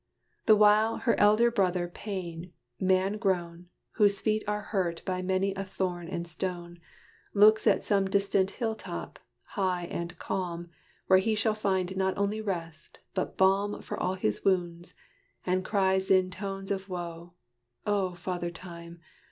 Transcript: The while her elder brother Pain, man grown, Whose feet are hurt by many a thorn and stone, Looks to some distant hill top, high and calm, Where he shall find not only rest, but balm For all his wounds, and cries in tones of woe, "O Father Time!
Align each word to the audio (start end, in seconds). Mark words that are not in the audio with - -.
The 0.47 0.55
while 0.55 0.97
her 0.97 1.13
elder 1.19 1.51
brother 1.51 1.87
Pain, 1.87 2.53
man 2.79 3.19
grown, 3.19 3.67
Whose 3.97 4.19
feet 4.19 4.43
are 4.47 4.61
hurt 4.73 5.03
by 5.05 5.21
many 5.21 5.53
a 5.53 5.63
thorn 5.63 6.07
and 6.07 6.27
stone, 6.27 6.79
Looks 7.35 7.65
to 7.65 7.83
some 7.83 8.09
distant 8.09 8.49
hill 8.49 8.73
top, 8.73 9.19
high 9.43 9.85
and 9.91 10.17
calm, 10.17 10.71
Where 11.05 11.19
he 11.19 11.35
shall 11.35 11.53
find 11.53 11.95
not 11.95 12.17
only 12.17 12.41
rest, 12.41 12.97
but 13.13 13.37
balm 13.37 13.79
For 13.83 13.95
all 13.95 14.15
his 14.15 14.43
wounds, 14.43 14.95
and 15.45 15.63
cries 15.63 16.09
in 16.09 16.31
tones 16.31 16.71
of 16.71 16.89
woe, 16.89 17.33
"O 17.85 18.15
Father 18.15 18.49
Time! 18.49 18.99